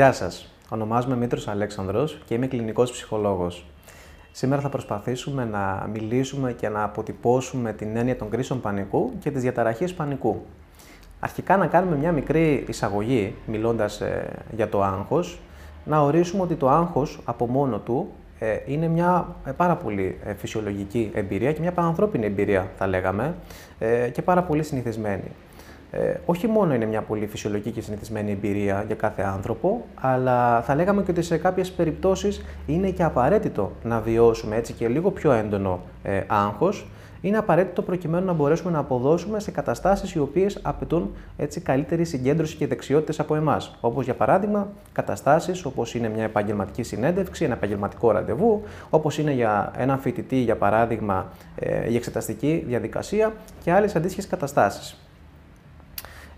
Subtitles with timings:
[0.00, 0.52] Γεια σας.
[0.68, 3.66] Ονομάζομαι Μήτρος Αλέξανδρος και είμαι κλινικός ψυχολόγος.
[4.32, 9.42] Σήμερα θα προσπαθήσουμε να μιλήσουμε και να αποτυπώσουμε την έννοια των κρίσεων πανικού και τις
[9.42, 10.42] διαταραχές πανικού.
[11.20, 15.40] Αρχικά να κάνουμε μια μικρή εισαγωγή, μιλώντας ε, για το άγχος,
[15.84, 21.10] να ορίσουμε ότι το άγχος από μόνο του ε, είναι μια ε, πάρα πολύ φυσιολογική
[21.14, 23.34] εμπειρία και μια πανανθρώπινη εμπειρία, θα λέγαμε,
[24.12, 25.30] και πάρα πολύ συνηθισμένη
[25.90, 30.74] ε, όχι μόνο είναι μια πολύ φυσιολογική και συνηθισμένη εμπειρία για κάθε άνθρωπο, αλλά θα
[30.74, 35.32] λέγαμε και ότι σε κάποιες περιπτώσεις είναι και απαραίτητο να βιώσουμε έτσι και λίγο πιο
[35.32, 36.86] έντονο ε, άγχος,
[37.20, 42.56] είναι απαραίτητο προκειμένου να μπορέσουμε να αποδώσουμε σε καταστάσεις οι οποίες απαιτούν έτσι, καλύτερη συγκέντρωση
[42.56, 43.76] και δεξιότητες από εμάς.
[43.80, 49.72] Όπως για παράδειγμα, καταστάσεις όπως είναι μια επαγγελματική συνέντευξη, ένα επαγγελματικό ραντεβού, όπως είναι για
[49.76, 55.09] έναν φοιτητή, για παράδειγμα, ε, η εξεταστική διαδικασία και άλλες αντίστοιχες καταστάσεις.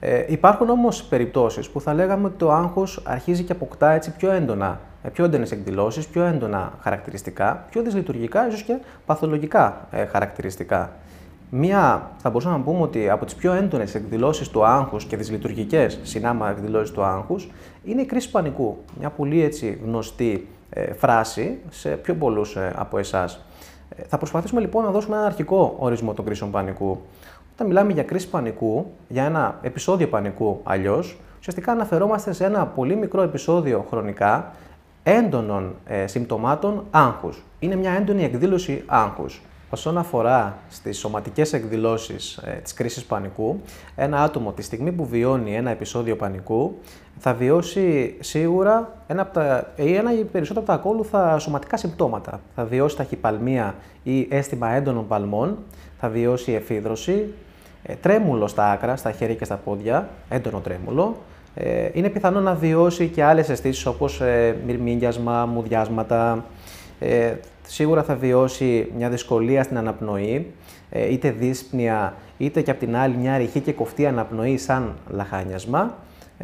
[0.04, 4.30] Ε, υπάρχουν όμως περιπτώσεις που θα λέγαμε ότι το άγχος αρχίζει και αποκτά έτσι πιο
[4.30, 10.92] έντονα, ε, πιο έντονες εκδηλώσεις, πιο έντονα χαρακτηριστικά, πιο δυσλειτουργικά, ίσως και παθολογικά ε, χαρακτηριστικά.
[11.50, 15.98] Μία, θα μπορούσαμε να πούμε ότι από τις πιο έντονες εκδηλώσεις του άγχους και δυσλειτουργικές
[16.02, 17.48] συνάμα εκδηλώσεις του άγχους
[17.84, 18.76] είναι η κρίση πανικού.
[18.98, 23.44] Μια πολύ έτσι γνωστή ε, φράση σε πιο πολλούς ε, από εσάς.
[23.96, 27.00] Ε, θα προσπαθήσουμε λοιπόν να δώσουμε ένα αρχικό ορισμό των κρίσεων πανικού.
[27.62, 32.96] Όταν μιλάμε για κρίση πανικού, για ένα επεισόδιο πανικού αλλιώς, ουσιαστικά αναφερόμαστε σε ένα πολύ
[32.96, 34.52] μικρό επεισόδιο χρονικά
[35.02, 37.42] έντονων ε, συμπτωμάτων άγχους.
[37.58, 39.42] Είναι μια έντονη εκδήλωση άγχους.
[39.70, 43.60] Όσον αφορά στις σωματικές εκδηλώσεις ε, της κρίσης πανικού,
[43.96, 46.74] ένα άτομο τη στιγμή που βιώνει ένα επεισόδιο πανικού
[47.18, 52.40] θα βιώσει σίγουρα ένα, από τα, ή ένα ή περισσότερα από τα ακόλουθα σωματικά συμπτώματα.
[52.54, 55.58] Θα βιώσει ταχυπαλμία ή αίσθημα έντονων παλμών,
[55.98, 57.51] θα βιώσει εφίδρωση, ε,
[58.00, 61.16] τρέμουλο στα άκρα, στα χέρια και στα πόδια, έντονο τρέμουλο.
[61.54, 66.44] Ε, είναι πιθανό να βιώσει και άλλες αισθήσεις όπως ε, μυρμήγκιασμα, μουδιάσματα.
[66.98, 67.32] Ε,
[67.66, 70.46] σίγουρα θα βιώσει μια δυσκολία στην αναπνοή,
[70.90, 75.94] ε, είτε δύσπνοια, είτε και απ' την άλλη μια ρηχή και κοφτή αναπνοή σαν λαχάνιασμα.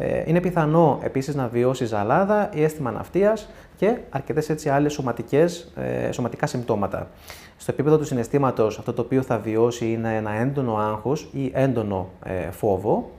[0.01, 5.71] Ε, είναι πιθανό επίσης να βιώσει ζαλάδα ή αίσθημα ναυτίας και αρκετές έτσι άλλες σωματικές,
[5.75, 7.09] ε, σωματικά συμπτώματα.
[7.57, 12.09] Στο επίπεδο του συναισθήματος αυτό το οποίο θα βιώσει είναι ένα έντονο άγχος ή έντονο
[12.23, 13.09] ε, φόβο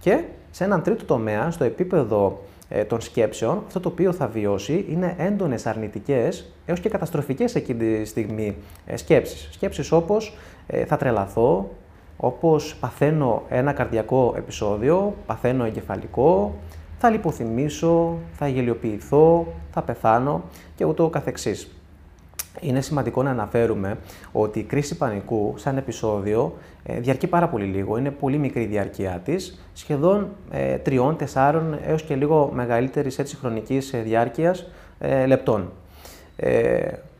[0.00, 2.42] και σε έναν τρίτο τομέα, στο επίπεδο
[2.86, 8.04] των σκέψεων, αυτό το οποίο θα βιώσει είναι έντονες αρνητικές έως και καταστροφικές εκείνη τη
[8.04, 8.56] στιγμή
[8.94, 9.48] σκέψεις.
[9.52, 10.36] Σκέψεις όπως
[10.86, 11.70] θα τρελαθώ,
[12.20, 16.54] όπως παθαίνω ένα καρδιακό επεισόδιο, παθαίνω εγκεφαλικό,
[16.98, 20.42] θα λιποθυμήσω, θα γελιοποιηθώ, θα πεθάνω
[20.74, 21.72] και ούτω καθεξής.
[22.60, 23.98] Είναι σημαντικό να αναφέρουμε
[24.32, 28.66] ότι η κρίση πανικού σαν επεισόδιο ε, διαρκεί πάρα πολύ λίγο, είναι πολύ μικρή η
[28.66, 34.66] διαρκεία της, σχεδόν ε, τριών, τεσσάρων έως και λίγο μεγαλύτερης έτσι χρονικής ε, διάρκειας
[35.26, 35.72] λεπτών.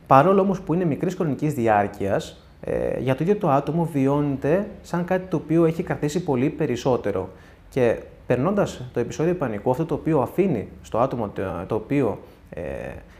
[0.06, 5.04] Παρόλο όμως που είναι μικρής χρονικής διάρκειας, ε, για το ίδιο το άτομο βιώνεται σαν
[5.04, 7.28] κάτι το οποίο έχει κρατήσει πολύ περισσότερο.
[7.68, 7.96] Και
[8.26, 11.32] περνώντας το επεισόδιο πανικού, αυτό το οποίο αφήνει στο άτομο
[11.66, 12.18] το, οποίο
[12.50, 12.62] ε,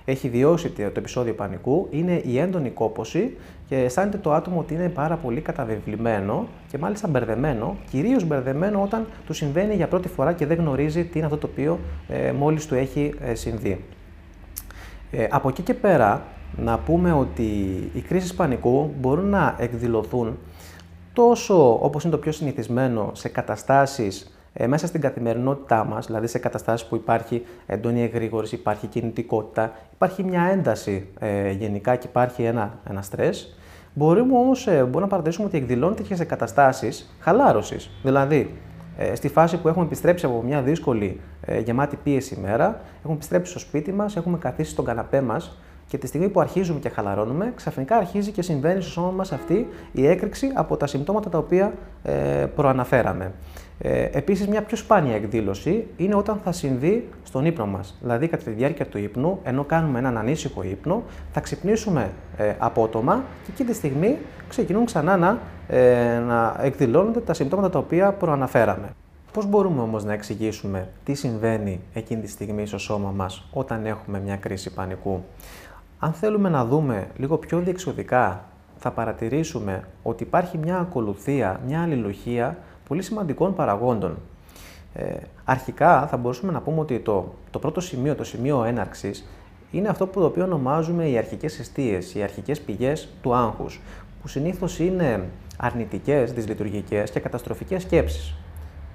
[0.04, 3.36] έχει βιώσει το επεισόδιο πανικού είναι η έντονη κόποση
[3.68, 9.06] και αισθάνεται το άτομο ότι είναι πάρα πολύ καταβεβλημένο και μάλιστα μπερδεμένο, κυρίως μπερδεμένο όταν
[9.26, 11.78] του συμβαίνει για πρώτη φορά και δεν γνωρίζει τι είναι αυτό το οποίο
[12.08, 13.84] ε, μόλις του έχει ε, συμβεί.
[15.10, 16.22] Ε, από εκεί και πέρα,
[16.56, 17.42] να πούμε ότι
[17.94, 20.38] οι κρίσεις πανικού μπορούν να εκδηλωθούν
[21.12, 26.38] τόσο όπως είναι το πιο συνηθισμένο σε καταστάσεις ε, μέσα στην καθημερινότητά μας, δηλαδή σε
[26.38, 32.78] καταστάσεις που υπάρχει έντονη εγρήγορηση, υπάρχει κινητικότητα, υπάρχει μια ένταση ε, γενικά και υπάρχει ένα,
[32.90, 33.58] ένα στρες.
[33.94, 37.90] Μπορούμε όμως ε, μπορούμε να παρατηρήσουμε ότι εκδηλώνεται και σε καταστάσεις χαλάρωσης.
[38.02, 38.54] Δηλαδή,
[38.96, 43.50] ε, στη φάση που έχουμε επιστρέψει από μια δύσκολη ε, γεμάτη πίεση ημέρα, έχουμε επιστρέψει
[43.50, 45.58] στο σπίτι μας, έχουμε καθίσει στον καναπέ μας
[45.88, 49.66] και τη στιγμή που αρχίζουμε και χαλαρώνουμε, ξαφνικά αρχίζει και συμβαίνει στο σώμα μας αυτή
[49.92, 52.12] η έκρηξη από τα συμπτώματα τα οποία ε,
[52.56, 53.32] προαναφέραμε.
[53.80, 57.98] Ε, Επίσης, μια πιο σπάνια εκδήλωση είναι όταν θα συμβεί στον ύπνο μας.
[58.00, 61.02] Δηλαδή, κατά τη διάρκεια του ύπνου, ενώ κάνουμε έναν ανήσυχο ύπνο,
[61.32, 64.16] θα ξυπνήσουμε ε, απότομα και εκείνη τη στιγμή
[64.48, 65.38] ξεκινούν ξανά να,
[65.68, 68.88] ε, να εκδηλώνονται τα συμπτώματα τα οποία προαναφέραμε.
[69.32, 74.20] Πώς μπορούμε όμως να εξηγήσουμε τι συμβαίνει εκείνη τη στιγμή στο σώμα μας όταν έχουμε
[74.20, 75.24] μια κρίση πανικού;
[75.98, 78.44] Αν θέλουμε να δούμε λίγο πιο διεξοδικά,
[78.76, 82.58] θα παρατηρήσουμε ότι υπάρχει μια ακολουθία, μια αλληλουχία
[82.88, 84.18] πολύ σημαντικών παραγόντων.
[84.94, 85.14] Ε,
[85.44, 89.28] αρχικά θα μπορούσαμε να πούμε ότι το, το πρώτο σημείο, το σημείο έναρξης,
[89.70, 93.80] είναι αυτό που το οποίο ονομάζουμε οι αρχικές αιστείες, οι αρχικές πηγές του άγχους,
[94.22, 98.34] που συνήθως είναι αρνητικές, δυσλειτουργικές και καταστροφικές σκέψεις.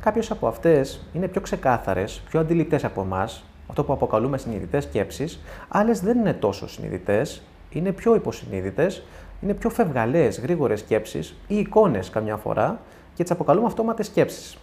[0.02, 5.40] Κάποιες από αυτές είναι πιο ξεκάθαρες, πιο αντιληπτές από εμάς αυτό που αποκαλούμε συνειδητές σκέψεις,
[5.68, 9.04] άλλες δεν είναι τόσο συνειδητές, είναι πιο υποσυνείδητες,
[9.42, 12.80] είναι πιο φευγαλές, γρήγορες σκέψεις ή εικόνες καμιά φορά
[13.14, 14.58] και τις αποκαλούμε αυτόματες σκέψεις.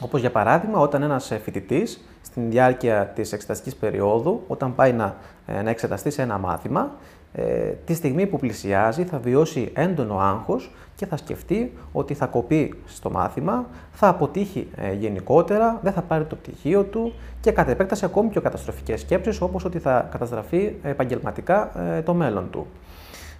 [0.00, 5.16] Όπως για παράδειγμα, όταν ένας φοιτητής στην διάρκεια της εξεταστικής περίοδου, όταν πάει να,
[5.46, 6.92] ε, να εξεταστεί σε ένα μάθημα,
[7.32, 12.74] ε, τη στιγμή που πλησιάζει θα βιώσει έντονο άγχος και θα σκεφτεί ότι θα κοπεί
[12.86, 18.04] στο μάθημα, θα αποτύχει ε, γενικότερα, δεν θα πάρει το πτυχίο του και κατ' επέκταση
[18.04, 22.66] ακόμη πιο καταστροφικές σκέψεις όπως ότι θα καταστραφεί επαγγελματικά ε, το μέλλον του.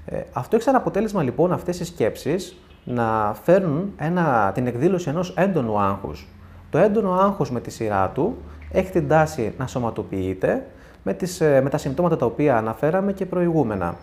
[0.06, 5.34] Ε, αυτό έχει σαν αποτέλεσμα λοιπόν αυτές οι σκέψεις να φέρνουν ένα, την εκδήλωση ενός
[5.37, 6.29] έντονου άγχους.
[6.70, 8.37] Το έντονο άγχος με τη σειρά του
[8.73, 10.67] έχει την τάση να σωματοποιείται
[11.03, 13.97] με, τις, ε, με τα συμπτώματα τα οποία αναφέραμε και προηγούμενα.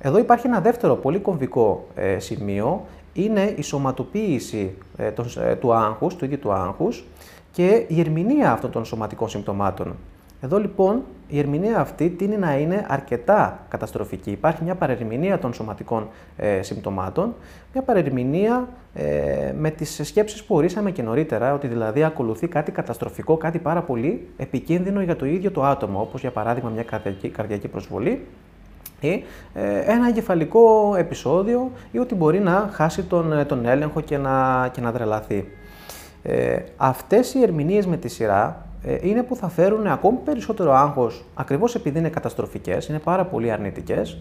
[0.00, 5.10] Εδώ υπάρχει ένα δεύτερο πολύ κομβικό ε, σημείο, είναι η σωματοποίηση ε,
[5.54, 7.04] του άγχους, του ίδιου του άγχους
[7.52, 9.94] και η ερμηνεία αυτών των σωματικών συμπτωμάτων.
[10.40, 14.30] Εδώ λοιπόν η ερμηνεία αυτή τίνει να είναι αρκετά καταστροφική.
[14.30, 17.34] Υπάρχει μια παρερμηνεία των σωματικών ε, συμπτωμάτων,
[17.72, 23.36] μια παρερμηνεία ε, με τις σκέψεις που ορίσαμε και νωρίτερα, ότι δηλαδή ακολουθεί κάτι καταστροφικό,
[23.36, 27.68] κάτι πάρα πολύ επικίνδυνο για το ίδιο το άτομο, όπως για παράδειγμα μια καρδιακή, καρδιακή
[27.68, 28.26] προσβολή
[29.00, 29.24] ή
[29.54, 34.68] ε, ένα εγκεφαλικό επεισόδιο ή ότι μπορεί να χάσει τον, ε, τον έλεγχο και να,
[34.72, 35.48] και να δρελαθεί.
[36.22, 38.67] Ε, αυτές οι ερμηνείες με τη σειρά ε,
[39.00, 44.18] είναι που θα φέρουν ακόμη περισσότερο άγχος, ακριβώς επειδή είναι καταστροφικές, είναι πάρα πολύ αρνητικές.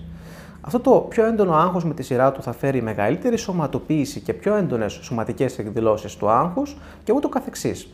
[0.61, 4.55] Αυτό το πιο έντονο άγχος με τη σειρά του θα φέρει μεγαλύτερη σωματοποίηση και πιο
[4.55, 7.89] έντονες σωματικές εκδηλώσεις του άγχους και ούτω καθεξής.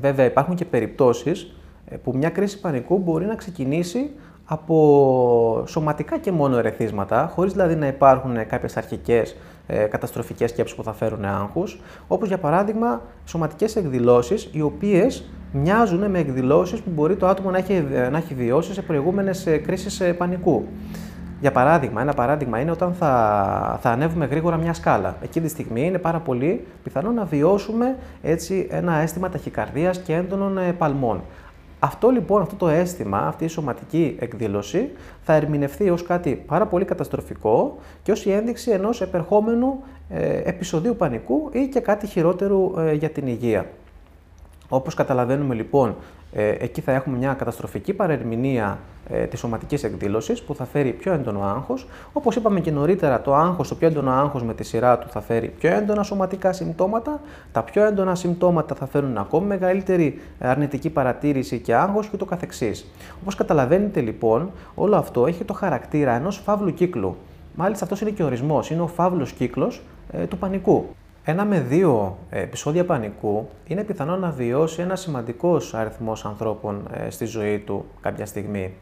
[0.00, 1.54] Βέβαια υπάρχουν και περιπτώσεις
[1.88, 4.10] ε, που μια κρίση πανικού μπορεί να ξεκινήσει
[4.44, 10.82] από σωματικά και μόνο ερεθίσματα, χωρίς δηλαδή να υπάρχουν κάποιες αρχικές ε, καταστροφικές σκέψεις που
[10.82, 17.16] θα φέρουν άγχους, όπως για παράδειγμα σωματικές εκδηλώσεις, οι οποίες μοιάζουν με εκδηλώσεις που μπορεί
[17.16, 20.66] το άτομο να έχει, να έχει βιώσει σε προηγούμενες ε, κρίσεις ε, πανικού.
[21.40, 25.16] Για παράδειγμα, ένα παράδειγμα είναι όταν θα, θα ανέβουμε γρήγορα μια σκάλα.
[25.22, 30.58] Εκείνη τη στιγμή είναι πάρα πολύ πιθανό να βιώσουμε έτσι, ένα αίσθημα ταχυκαρδίας και έντονων
[30.58, 31.20] ε, παλμών.
[31.78, 34.90] Αυτό λοιπόν, αυτό το αίσθημα, αυτή η σωματική εκδήλωση
[35.22, 40.96] θα ερμηνευθεί ως κάτι πάρα πολύ καταστροφικό και ως η ένδειξη ενός επερχόμενου ε, επεισοδίου
[40.96, 43.66] πανικού ή και κάτι χειρότερου ε, για την υγεία.
[44.74, 45.96] Όπως καταλαβαίνουμε λοιπόν,
[46.32, 48.78] ε, εκεί θα έχουμε μια καταστροφική παρερμηνία
[49.10, 51.86] ε, της σωματικής εκδήλωσης που θα φέρει πιο έντονο άγχος.
[52.12, 55.20] Όπως είπαμε και νωρίτερα, το άγχος, το πιο έντονο άγχος με τη σειρά του θα
[55.20, 57.20] φέρει πιο έντονα σωματικά συμπτώματα.
[57.52, 62.86] Τα πιο έντονα συμπτώματα θα φέρουν ακόμη μεγαλύτερη αρνητική παρατήρηση και άγχος και το καθεξής.
[63.20, 67.16] Όπως καταλαβαίνετε λοιπόν, όλο αυτό έχει το χαρακτήρα ενός φαύλου κύκλου.
[67.54, 69.82] Μάλιστα αυτός είναι και ο ορισμός, είναι ο φαύλος κύκλος
[70.12, 70.86] ε, του πανικού.
[71.24, 77.24] Ένα με δύο επεισόδια πανικού είναι πιθανό να βιώσει ένα σημαντικός αριθμός ανθρώπων ε, στη
[77.24, 78.74] ζωή του κάποια στιγμή.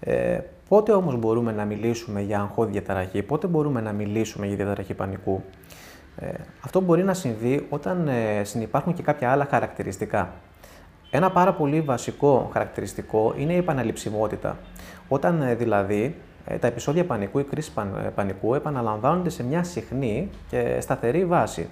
[0.00, 0.38] Ε,
[0.68, 5.42] πότε όμως μπορούμε να μιλήσουμε για αγχώδη διαταραχή, πότε μπορούμε να μιλήσουμε για διαταραχή πανικού;
[6.16, 6.28] Ε,
[6.64, 10.32] αυτό μπορεί να συμβεί όταν ε, συνεπάρχουν και κάποια άλλα χαρακτηριστικά.
[11.10, 14.56] Ένα πάρα πολύ βασικό χαρακτηριστικό είναι η επαναληψιμότητα.
[15.08, 17.72] Όταν ε, δηλαδή ε, τα επεισόδια πανικού ή κρίση
[18.04, 21.68] ε, πανικού επαναλαμβάνονται σε μια συχνή και σταθερή βάση.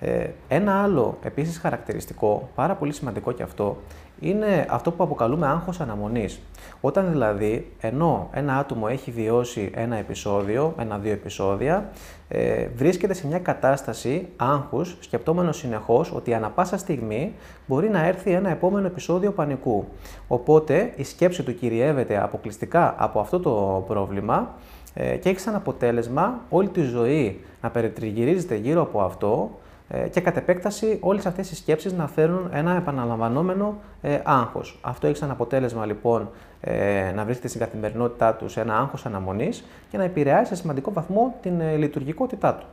[0.00, 3.76] Ε, ένα άλλο επίσης χαρακτηριστικό, πάρα πολύ σημαντικό και αυτό,
[4.20, 6.40] είναι αυτό που αποκαλούμε άγχος αναμονής.
[6.80, 11.90] Όταν δηλαδή, ενώ ένα άτομο έχει βιώσει ένα επεισόδιο, ένα-δύο επεισόδια,
[12.28, 17.34] ε, βρίσκεται σε μια κατάσταση άγχους, σκεπτόμενος συνεχώς ότι ανα πάσα στιγμή
[17.66, 19.84] μπορεί να έρθει ένα επόμενο επεισόδιο πανικού.
[20.28, 24.54] Οπότε η σκέψη του κυριεύεται αποκλειστικά από αυτό το πρόβλημα
[24.94, 29.65] ε, και έχει σαν αποτέλεσμα όλη τη ζωή να περιτριγυρίζεται γύρω από αυτό, ε,
[30.10, 34.78] και κατ' επέκταση όλες αυτές οι σκέψεις να φέρουν ένα επαναλαμβανόμενο ε, άγχος.
[34.82, 39.64] Αυτό έχει σαν αποτέλεσμα λοιπόν ε, να βρίσκεται στην καθημερινότητά τους σε ένα άγχος αναμονής
[39.90, 42.66] και να επηρεάζει σε σημαντικό βαθμό την ε, λειτουργικότητά του.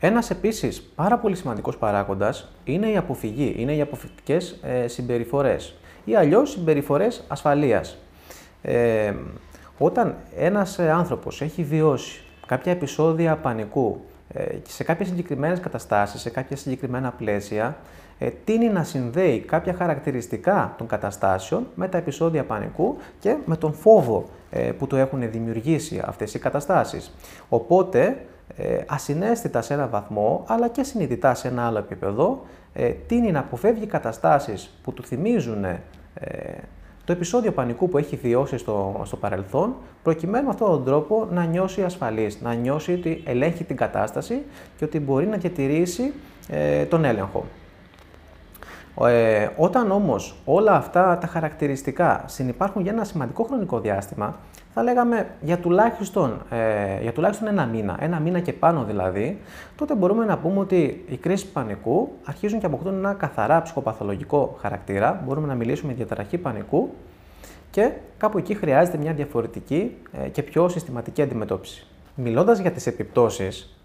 [0.00, 6.16] Ένας επίσης πάρα πολύ σημαντικός παράγοντας είναι η αποφυγή, είναι οι αποφυγικές ε, συμπεριφορές ή
[6.16, 7.96] αλλιώς συμπεριφορές ασφαλείας.
[8.62, 9.14] Ε,
[9.78, 16.30] όταν ένας άνθρωπος έχει βιώσει κάποια επεισόδια πανικού ε, και σε κάποιες συγκεκριμένες καταστάσεις, σε
[16.30, 17.76] κάποια συγκεκριμένα πλαίσια,
[18.18, 23.72] ε, τίνει να συνδέει κάποια χαρακτηριστικά των καταστάσεων με τα επεισόδια πανικού και με τον
[23.72, 27.12] φόβο ε, που του έχουν δημιουργήσει αυτές οι καταστάσεις.
[27.48, 28.24] Οπότε,
[28.86, 32.44] ασυναίσθητα σε ένα βαθμό, αλλά και συνειδητά σε ένα άλλο επίπεδο,
[33.06, 35.64] τίνει να αποφεύγει καταστάσεις που του θυμίζουν
[37.10, 41.44] το επεισόδιο πανικού που έχει βιώσει στο, στο παρελθόν, προκειμένου με αυτόν τον τρόπο να
[41.44, 44.42] νιώσει ασφαλής, να νιώσει ότι ελέγχει την κατάσταση
[44.76, 46.12] και ότι μπορεί να διατηρήσει
[46.48, 47.44] ε, τον έλεγχο.
[49.06, 54.36] Ε, όταν όμως όλα αυτά τα χαρακτηριστικά συνεπάρχουν για ένα σημαντικό χρονικό διάστημα,
[54.74, 59.40] θα λέγαμε για τουλάχιστον, ε, για τουλάχιστον ένα μήνα, ένα μήνα και πάνω δηλαδή,
[59.76, 65.22] τότε μπορούμε να πούμε ότι οι κρίσεις πανικού αρχίζουν και αποκτούν ένα καθαρά ψυχοπαθολογικό χαρακτήρα.
[65.26, 66.90] Μπορούμε να μιλήσουμε για διαταραχή πανικού
[67.70, 71.86] και κάπου εκεί χρειάζεται μια διαφορετική ε, και πιο συστηματική αντιμετώπιση.
[72.14, 73.79] Μιλώντας για τις επιπτώσεις,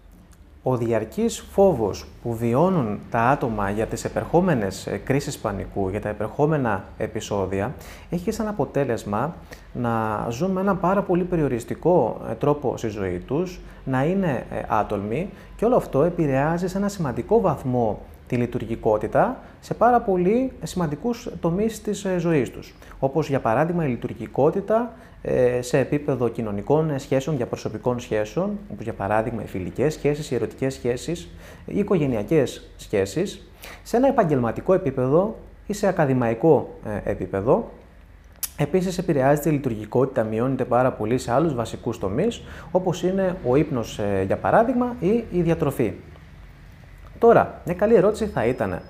[0.68, 6.08] ο διαρκής φόβος που βιώνουν τα άτομα για τις επερχόμενες ε, κρίσεις πανικού, για τα
[6.08, 7.74] επερχόμενα επεισόδια,
[8.10, 9.34] έχει σαν αποτέλεσμα
[9.72, 15.30] να ζουν με έναν πάρα πολύ περιοριστικό ε, τρόπο στη ζωή τους, να είναι άτολμοι
[15.56, 21.82] και όλο αυτό επηρεάζει σε ένα σημαντικό βαθμό τη λειτουργικότητα σε πάρα πολύ σημαντικούς τομείς
[21.82, 22.74] της ε, ζωής τους.
[22.98, 24.92] Όπως για παράδειγμα η λειτουργικότητα
[25.22, 30.74] ε, σε επίπεδο κοινωνικών σχέσεων, διαπροσωπικών σχέσεων, όπως για παράδειγμα οι φιλικές σχέσεις, οι ερωτικές
[30.74, 31.28] σχέσεις,
[31.66, 33.48] οι οικογενειακές σχέσεις,
[33.82, 37.70] σε ένα επαγγελματικό επίπεδο ή σε ακαδημαϊκό ε, επίπεδο.
[38.58, 44.00] Επίσης, επηρεάζεται η λειτουργικότητα, μειώνεται πάρα πολύ σε άλλους βασικούς τομείς, όπως είναι ο ύπνος,
[44.26, 45.92] για παράδειγμα, ή η διατροφή.
[47.18, 48.80] Τώρα, μια καλή ερώτηση θα ήταν,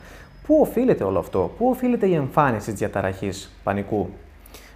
[0.46, 4.08] πού οφείλεται όλο αυτό, πού οφείλεται η εμφάνιση της διαταραχής πανικού;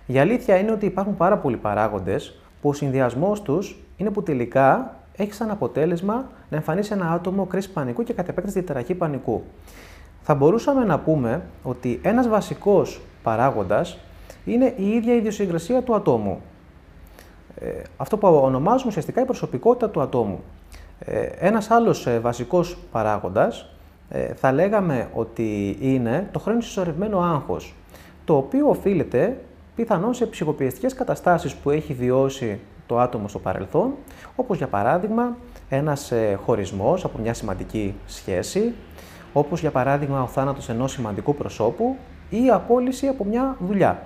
[0.06, 4.94] Η αλήθεια είναι ότι υπάρχουν πάρα πολλοί παράγοντες που ο συνδυασμός τους είναι που τελικά
[5.16, 9.42] έχει σαν αποτέλεσμα να εμφανίσει ένα άτομο κρίση πανικού και κατ' επέκταση διαταραχή πανικού.
[10.22, 13.98] Θα μπορούσαμε να πούμε ότι ένας βασικός παράγοντας
[14.44, 16.40] είναι η ίδια ιδιοσυγκρασία του ατόμου.
[17.60, 20.40] Ε, αυτό που ονομάζουμε ουσιαστικά η προσωπικότητα του ατόμου.
[21.04, 23.66] Ε, ένας άλλος ε, βασικός παράγοντας
[24.08, 27.74] ε, θα λέγαμε ότι είναι το χρόνιο συσσωρευμένο άγχος,
[28.24, 29.40] το οποίο οφείλεται
[29.76, 33.94] πιθανόν σε ψυχοπιεστικές καταστάσεις που έχει βιώσει το άτομο στο παρελθόν,
[34.36, 35.36] όπως για παράδειγμα
[35.68, 36.12] ένας
[36.44, 38.74] χωρισμός από μια σημαντική σχέση,
[39.32, 41.96] όπως για παράδειγμα ο θάνατος ενός σημαντικού προσώπου
[42.30, 44.02] ή η απόλυση από μια δουλειά.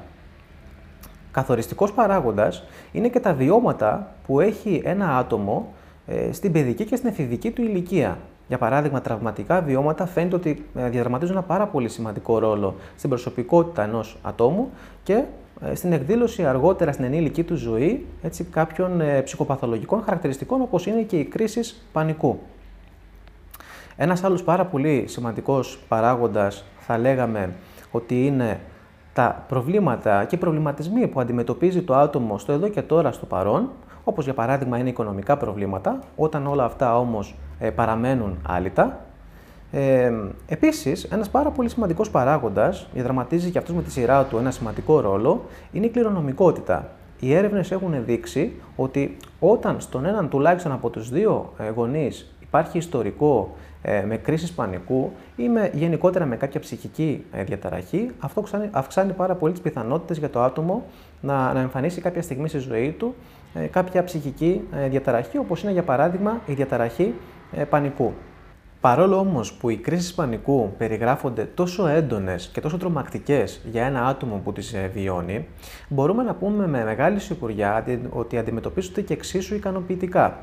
[1.30, 5.83] Καθοριστικός παράγοντας είναι και τα βιώματα που έχει ένα άτομο ε,
[6.30, 8.18] στην παιδική και στην εφηβική του ηλικία.
[8.48, 13.82] Για παράδειγμα, τραυματικά βιώματα φαίνεται ότι ε, διαδραματίζουν ένα πάρα πολύ σημαντικό ρόλο στην προσωπικότητα
[13.82, 14.70] ενός ατόμου
[15.02, 15.24] και
[15.60, 21.18] ε, στην εκδήλωση αργότερα στην ενήλικη του ζωή έτσι, κάποιων ψυχοπαθολογικών χαρακτηριστικών όπως είναι και
[21.18, 22.38] η κρίση πανικού.
[23.96, 27.52] Ένας άλλος πάρα πολύ σημαντικός παράγοντας θα λέγαμε
[27.90, 28.60] ότι είναι
[29.12, 33.70] τα προβλήματα και οι προβληματισμοί που αντιμετωπίζει το άτομο στο εδώ και τώρα στο παρόν,
[34.04, 39.00] όπως για παράδειγμα είναι οικονομικά προβλήματα, όταν όλα αυτά όμως ε, παραμένουν άλυτα.
[39.72, 40.12] Ε,
[40.46, 45.00] Επίσης, ένας πάρα πολύ σημαντικός παράγοντας, διαδραματίζει και αυτός με τη σειρά του ένα σημαντικό
[45.00, 46.88] ρόλο, είναι η κληρονομικότητα.
[47.20, 52.78] Οι έρευνες έχουν δείξει ότι όταν στον έναν τουλάχιστον από τους δύο ε, γονείς υπάρχει
[52.78, 58.68] ιστορικό ε, με κρίση πανικού ή με, γενικότερα με κάποια ψυχική ε, διαταραχή, αυτό αυξάνει,
[58.70, 60.84] αυξάνει πάρα πολύ τις πιθανότητες για το άτομο
[61.20, 65.72] να, να εμφανίσει κάποια στιγμή στη ζωή του ε, κάποια ψυχική ε, διαταραχή, όπως είναι
[65.72, 67.14] για παράδειγμα η διαταραχή
[67.52, 68.12] ε, πανικού.
[68.80, 74.40] Παρόλο όμως που οι κρίσεις πανικού περιγράφονται τόσο έντονες και τόσο τρομακτικές για ένα άτομο
[74.44, 75.46] που τις βιώνει,
[75.88, 80.38] μπορούμε να πούμε με μεγάλη σιγουριά ότι αντιμετωπίζονται και εξίσου ικανοποιητικά.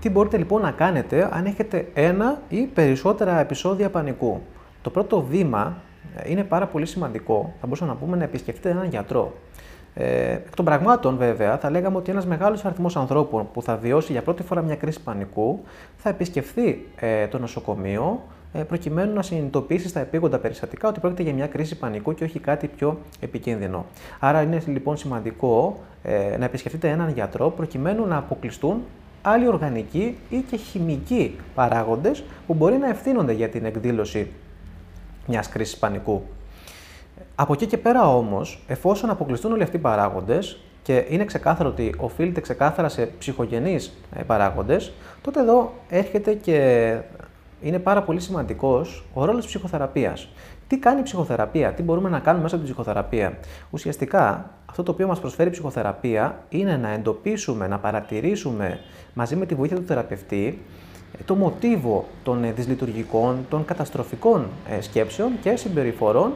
[0.00, 4.40] Τι μπορείτε λοιπόν να κάνετε αν έχετε ένα ή περισσότερα επεισόδια πανικού;
[4.82, 5.76] Το πρώτο βήμα
[6.26, 9.32] είναι πάρα πολύ σημαντικό, θα μπορούσαμε να πούμε να επισκεφτείτε έναν γιατρό.
[9.94, 14.12] Ε, εκ των πραγμάτων, βέβαια, θα λέγαμε ότι ένας μεγάλος αριθμός ανθρώπων που θα βιώσει
[14.12, 15.60] για πρώτη φορά μια κρίση πανικού
[15.96, 18.22] θα επισκεφθεί ε, το νοσοκομείο
[18.52, 22.38] ε, προκειμένου να συνειδητοποιήσει στα επίγοντα περιστατικά ότι πρόκειται για μια κρίση πανικού και όχι
[22.38, 23.86] κάτι πιο επικίνδυνο.
[24.18, 28.82] Άρα είναι λοιπόν σημαντικό ε, να επισκεφτείτε έναν γιατρό προκειμένου να αποκλειστούν
[29.22, 34.30] άλλοι οργανικοί ή και χημικοί παράγοντες που μπορεί να ευθύνονται για την εκδήλωση
[35.26, 36.22] μιας κρίσης πανικού.
[37.34, 41.94] Από εκεί και πέρα όμως, εφόσον αποκλειστούν όλοι αυτοί οι παράγοντες και είναι ξεκάθαρο ότι
[41.98, 46.98] οφείλεται ξεκάθαρα σε ψυχογενείς ε, παράγοντες, τότε εδώ έρχεται και
[47.62, 50.28] είναι πάρα πολύ σημαντικός ο ρόλος ψυχοθεραπείας.
[50.68, 53.38] Τι κάνει η ψυχοθεραπεία, τι μπορούμε να κάνουμε μέσα από την ψυχοθεραπεία.
[53.70, 58.80] Ουσιαστικά, αυτό το οποίο μας προσφέρει η ψυχοθεραπεία είναι να εντοπίσουμε, να παρατηρήσουμε
[59.14, 60.62] μαζί με τη βοήθεια του θεραπευτή
[61.18, 64.46] ε, το μοτίβο των ε, δυσλειτουργικών, των καταστροφικών
[64.80, 66.32] σκέψεων και συμπεριφορών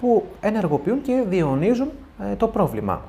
[0.00, 1.90] που ενεργοποιούν και διαιωνίζουν
[2.32, 3.02] ε, το πρόβλημα.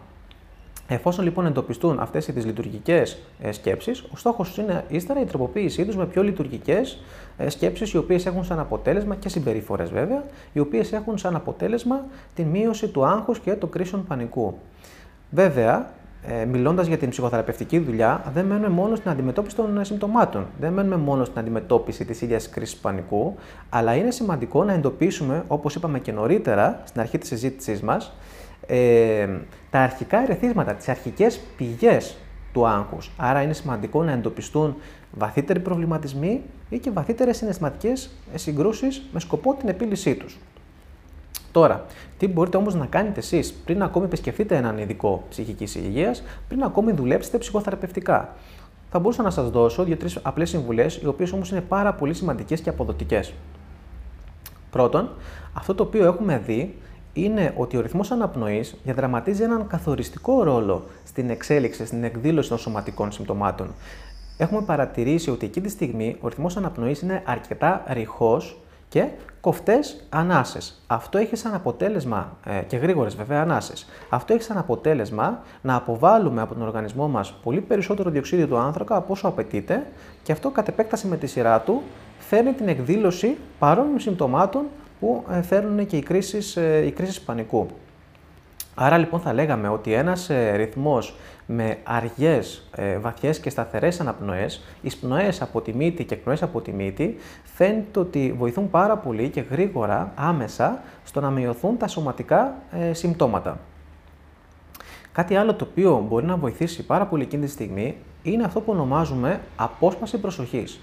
[0.87, 5.95] Εφόσον λοιπόν εντοπιστούν αυτές οι δυσλειτουργικές ε, σκέψεις, ο στόχος είναι ύστερα η τροποποίησή τους
[5.95, 7.03] με πιο λειτουργικές
[7.37, 12.05] ε, σκέψεις, οι οποίες έχουν σαν αποτέλεσμα και συμπεριφορές βέβαια, οι οποίες έχουν σαν αποτέλεσμα
[12.35, 14.57] την μείωση του άγχους και των κρίσεων πανικού.
[15.29, 15.89] Βέβαια,
[16.27, 20.47] ε, μιλώντας για την ψυχοθεραπευτική δουλειά, δεν μένουμε μόνο στην αντιμετώπιση των ε, συμπτωμάτων.
[20.59, 23.35] Δεν μένουμε μόνο στην αντιμετώπιση της ίδιας κρίσης πανικού,
[23.69, 28.13] αλλά είναι σημαντικό να εντοπίσουμε, όπως είπαμε και νωρίτερα στην αρχή της συζήτησής μας,
[28.67, 29.27] ε,
[29.69, 32.17] τα αρχικά ερεθίσματα, τις αρχικές πηγές
[32.53, 33.11] του άγχους.
[33.17, 34.75] Άρα είναι σημαντικό να εντοπιστούν
[35.11, 40.37] βαθύτεροι προβληματισμοί ή και βαθύτερες συναισθηματικές συγκρούσεις με σκοπό την επίλυσή τους.
[41.51, 41.85] Τώρα,
[42.17, 46.91] τι μπορείτε όμως να κάνετε εσείς πριν ακόμη επισκεφτείτε έναν ειδικό ψυχικής υγείας, πριν ακόμη
[46.91, 48.35] δουλέψετε ψυχοθεραπευτικά;
[48.89, 52.61] Θα μπορούσα να σας δώσω δύο-τρεις απλές συμβουλές, οι οποίες όμως είναι πάρα πολύ σημαντικές
[52.61, 53.33] και αποδοτικές.
[54.71, 55.09] Πρώτον,
[55.53, 56.75] αυτό το οποίο έχουμε δει
[57.13, 63.11] είναι ότι ο ρυθμός αναπνοής διαδραματίζει έναν καθοριστικό ρόλο στην εξέλιξη, στην εκδήλωση των σωματικών
[63.11, 63.73] συμπτωμάτων.
[64.37, 68.59] Έχουμε παρατηρήσει ότι εκεί τη στιγμή ο ρυθμός αναπνοής είναι αρκετά ρηχός
[68.91, 69.07] και
[69.41, 70.81] κοφτές ανάσες.
[70.87, 76.41] Αυτό έχει σαν αποτέλεσμα, ε, και γρήγορες βέβαια ανάσες, αυτό έχει σαν αποτέλεσμα να αποβάλουμε
[76.41, 79.85] από τον οργανισμό μας πολύ περισσότερο διοξίδιο του άνθρακα από όσο απαιτείται
[80.23, 81.81] και αυτό κατ' επέκταση με τη σειρά του
[82.19, 84.65] φέρνει την εκδήλωση παρόμοιων συμπτωμάτων
[84.99, 87.67] που ε, φέρνουν και οι κρίσεις, ε, οι κρίσεις πανικού.
[88.83, 92.69] Άρα λοιπόν θα λέγαμε ότι ένας ε, ρυθμός με αργές,
[92.99, 98.35] βαθιές και σταθερές αναπνοές, εισπνοές από τη μύτη και εκπνοές από τη μύτη, φαίνεται ότι
[98.37, 102.55] βοηθούν πάρα πολύ και γρήγορα, άμεσα, στο να μειωθούν τα σωματικά
[102.91, 103.59] συμπτώματα.
[105.11, 108.71] Κάτι άλλο το οποίο μπορεί να βοηθήσει πάρα πολύ εκείνη τη στιγμή είναι αυτό που
[108.71, 110.79] ονομάζουμε απόσπαση προσοχής.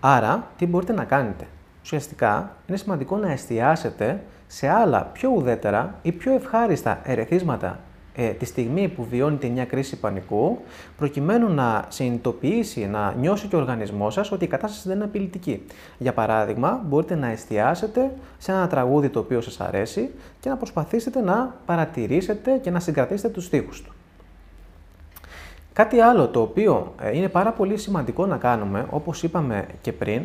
[0.00, 1.46] Άρα, τι μπορείτε να κάνετε;
[1.82, 7.78] Ουσιαστικά είναι σημαντικό να εστιάσετε σε άλλα πιο ουδέτερα ή πιο ευχάριστα ερεθίσματα
[8.18, 10.58] ε, τη στιγμή που βιώνετε μια κρίση πανικού,
[10.96, 15.66] προκειμένου να συνειδητοποιήσει, να νιώσει και ο οργανισμός σας ότι η κατάσταση δεν είναι απειλητική.
[15.98, 21.20] Για παράδειγμα, μπορείτε να εστιάσετε σε ένα τραγούδι το οποίο σας αρέσει και να προσπαθήσετε
[21.20, 23.92] να παρατηρήσετε και να συγκρατήσετε τους στίχους του.
[25.72, 30.22] Κάτι άλλο το οποίο ε, είναι πάρα πολύ σημαντικό να κάνουμε, όπως είπαμε και πριν,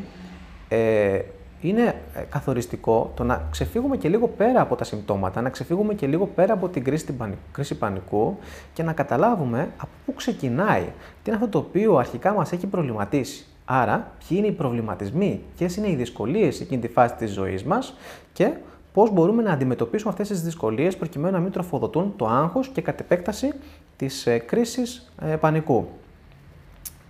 [0.69, 1.19] ε,
[1.61, 6.07] είναι ε, καθοριστικό το να ξεφύγουμε και λίγο πέρα από τα συμπτώματα, να ξεφύγουμε και
[6.07, 7.15] λίγο πέρα από την κρίση, την
[7.51, 8.37] κρίση πανικού
[8.73, 10.83] και να καταλάβουμε από πού ξεκινάει,
[11.23, 13.45] τι είναι αυτό το οποίο αρχικά μας έχει προβληματίσει.
[13.65, 17.93] Άρα, ποιοι είναι οι προβληματισμοί, ποιες είναι οι δυσκολίες εκείνη τη φάση της ζωής μας
[18.33, 18.51] και
[18.93, 22.99] πώς μπορούμε να αντιμετωπίσουμε αυτές τις δυσκολίες προκειμένου να μην τροφοδοτούν το άγχος και κατ'
[22.99, 23.51] επέκταση
[23.97, 25.87] της ε, κρίσης ε, πανικού.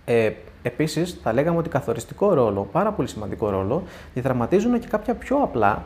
[0.04, 0.30] Ε,
[0.62, 3.82] Επίσης, θα λέγαμε ότι καθοριστικό ρόλο, πάρα πολύ σημαντικό ρόλο,
[4.14, 5.82] διαδραματίζουν και κάποια πιο απλά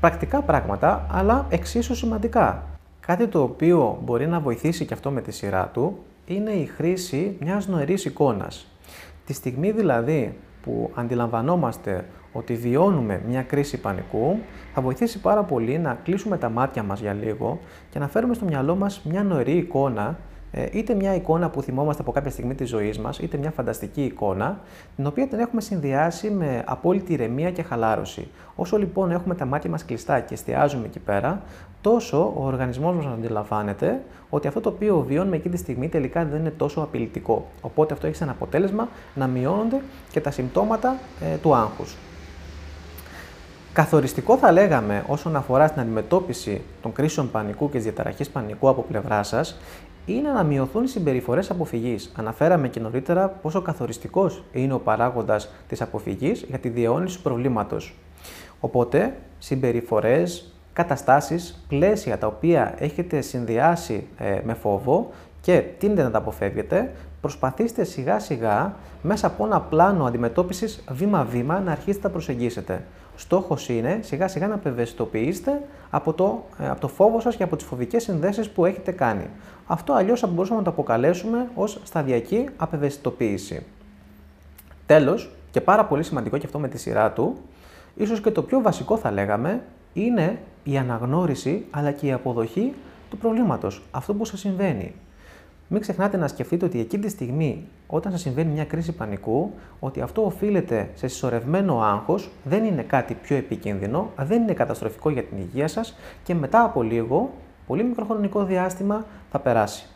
[0.00, 2.62] πρακτικά πράγματα, αλλά εξίσου σημαντικά.
[3.00, 7.36] Κάτι το οποίο μπορεί να βοηθήσει και αυτό με τη σειρά του είναι η χρήση
[7.40, 8.66] μιας νοερής εικόνας.
[9.26, 14.38] Τη στιγμή δηλαδή που αντιλαμβανόμαστε ότι βιώνουμε μια κρίση πανικού,
[14.74, 18.44] θα βοηθήσει πάρα πολύ να κλείσουμε τα μάτια μας για λίγο και να φέρουμε στο
[18.44, 20.35] μυαλό μας μια νοερή εικόνα ε,
[20.72, 24.60] είτε μια εικόνα που θυμόμαστε από κάποια στιγμή της ζωής μας, είτε μια φανταστική εικόνα,
[24.96, 28.28] την οποία την έχουμε συνδυάσει με απόλυτη ηρεμία και χαλάρωση.
[28.54, 31.42] Όσο λοιπόν έχουμε τα μάτια μας κλειστά και εστιάζουμε εκεί πέρα,
[31.80, 36.40] τόσο ο οργανισμός μας αντιλαμβάνεται ότι αυτό το οποίο βιώνουμε εκείνη τη στιγμή τελικά δεν
[36.40, 37.46] είναι τόσο απειλητικό.
[37.60, 40.96] Οπότε αυτό έχει σαν αποτέλεσμα να μειώνονται και τα συμπτώματα
[41.32, 41.96] ε, του άγχους.
[43.72, 48.82] Καθοριστικό θα λέγαμε όσον αφορά στην αντιμετώπιση των κρίσεων πανικού και της διαταραχής πανικού από
[48.82, 49.56] πλευρά σας
[50.06, 52.12] είναι να μειωθούν οι συμπεριφορές αποφυγής.
[52.16, 57.94] Αναφέραμε και νωρίτερα πόσο καθοριστικός είναι ο παράγοντας της αποφυγής για τη διαιώνιση του προβλήματος.
[58.60, 66.18] Οπότε, συμπεριφορές, καταστάσεις, πλαίσια τα οποία έχετε συνδυάσει ε, με φόβο και τίνετε να τα
[66.18, 72.84] αποφεύγετε, προσπαθήστε σιγά σιγά μέσα από ένα πλάνο αντιμετώπισης βήμα-βήμα να αρχίσετε να προσεγγίσετε.
[73.16, 77.56] Στόχος είναι σιγά σιγά να απευαισθητοποιήσετε από το, ε, από το φόβο σας και από
[77.56, 79.26] τις φοβικές συνδέσεις που έχετε κάνει.
[79.66, 83.66] Αυτό αλλιώς θα μπορούσαμε να το αποκαλέσουμε ως σταδιακή απευαισθητοποίηση.
[84.86, 87.36] Τέλος, και πάρα πολύ σημαντικό και αυτό με τη σειρά του,
[87.94, 92.74] ίσως και το πιο βασικό θα λέγαμε, είναι η αναγνώριση αλλά και η αποδοχή
[93.10, 94.94] του προβλήματος, αυτό που σας συμβαίνει.
[95.68, 99.50] Μην ξεχνάτε να σκεφτείτε ότι εκείνη τη στιγμή, όταν σας συμβαίνει μια κρίση πανικού,
[99.80, 105.22] ότι αυτό οφείλεται σε συσσωρευμένο άγχος, δεν είναι κάτι πιο επικίνδυνο, δεν είναι καταστροφικό για
[105.22, 107.30] την υγεία σας και μετά από λίγο,
[107.66, 109.86] πολύ μικροχρονικό διάστημα, θα περάσει.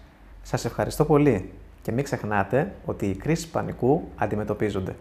[0.43, 1.51] Σας ευχαριστώ πολύ
[1.83, 4.95] και μην ξεχνάτε ότι οι κρίσεις πανικού αντιμετωπίζονται.